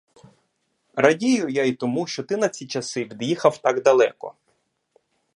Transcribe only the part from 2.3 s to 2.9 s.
на ці